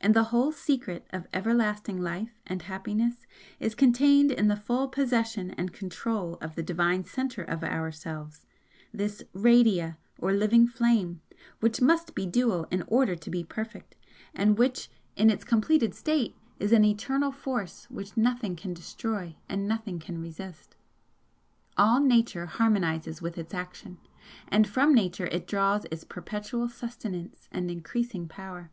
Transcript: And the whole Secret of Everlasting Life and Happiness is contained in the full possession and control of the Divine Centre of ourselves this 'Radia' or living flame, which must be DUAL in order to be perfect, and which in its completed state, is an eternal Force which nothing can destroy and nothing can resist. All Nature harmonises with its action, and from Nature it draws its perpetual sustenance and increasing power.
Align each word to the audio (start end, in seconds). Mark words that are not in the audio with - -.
And 0.00 0.14
the 0.16 0.24
whole 0.34 0.50
Secret 0.50 1.06
of 1.10 1.28
Everlasting 1.32 2.00
Life 2.02 2.40
and 2.44 2.62
Happiness 2.62 3.24
is 3.60 3.76
contained 3.76 4.32
in 4.32 4.48
the 4.48 4.56
full 4.56 4.88
possession 4.88 5.52
and 5.52 5.72
control 5.72 6.34
of 6.40 6.56
the 6.56 6.62
Divine 6.64 7.04
Centre 7.04 7.44
of 7.44 7.62
ourselves 7.62 8.46
this 8.92 9.22
'Radia' 9.32 9.96
or 10.18 10.32
living 10.32 10.66
flame, 10.66 11.20
which 11.60 11.80
must 11.80 12.16
be 12.16 12.26
DUAL 12.26 12.66
in 12.72 12.82
order 12.88 13.14
to 13.14 13.30
be 13.30 13.44
perfect, 13.44 13.94
and 14.34 14.58
which 14.58 14.90
in 15.14 15.30
its 15.30 15.44
completed 15.44 15.94
state, 15.94 16.34
is 16.58 16.72
an 16.72 16.84
eternal 16.84 17.30
Force 17.30 17.88
which 17.88 18.16
nothing 18.16 18.56
can 18.56 18.74
destroy 18.74 19.36
and 19.48 19.68
nothing 19.68 20.00
can 20.00 20.20
resist. 20.20 20.74
All 21.78 22.00
Nature 22.00 22.46
harmonises 22.46 23.22
with 23.22 23.38
its 23.38 23.54
action, 23.54 23.98
and 24.48 24.66
from 24.66 24.92
Nature 24.92 25.26
it 25.28 25.46
draws 25.46 25.84
its 25.92 26.02
perpetual 26.02 26.68
sustenance 26.68 27.48
and 27.52 27.70
increasing 27.70 28.26
power. 28.26 28.72